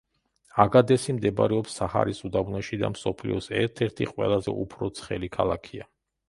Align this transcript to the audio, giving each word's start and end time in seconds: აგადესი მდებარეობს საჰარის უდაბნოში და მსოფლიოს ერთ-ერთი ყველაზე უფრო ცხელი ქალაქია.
აგადესი 0.61 1.13
მდებარეობს 1.17 1.75
საჰარის 1.81 2.21
უდაბნოში 2.29 2.79
და 2.85 2.89
მსოფლიოს 2.95 3.51
ერთ-ერთი 3.61 4.09
ყველაზე 4.15 4.57
უფრო 4.65 4.91
ცხელი 5.03 5.31
ქალაქია. 5.39 5.89